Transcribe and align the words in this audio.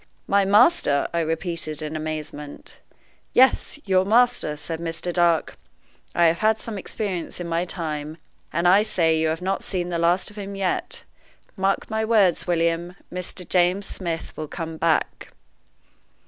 "My 0.25 0.45
master!" 0.45 1.07
I 1.13 1.19
repeated, 1.19 1.83
in 1.83 1.95
amazement. 1.95 2.79
"Yes, 3.33 3.77
your 3.85 4.03
master!" 4.03 4.57
says 4.57 4.79
Mr. 4.79 5.13
Dark. 5.13 5.59
"I 6.15 6.25
have 6.25 6.39
had 6.39 6.57
some 6.57 6.75
experience 6.79 7.39
in 7.39 7.47
my 7.47 7.65
time, 7.65 8.17
and 8.51 8.67
I 8.67 8.81
say 8.81 9.19
you 9.19 9.27
have 9.27 9.43
not 9.43 9.63
seen 9.63 9.89
the 9.89 9.99
last 9.99 10.31
of 10.31 10.39
him 10.39 10.55
yet. 10.55 11.03
Mark 11.55 11.87
my 11.91 12.03
words, 12.03 12.47
William, 12.47 12.95
Mr. 13.13 13.47
James 13.47 13.85
Smith 13.85 14.35
will 14.35 14.47
come 14.47 14.77
back." 14.77 15.33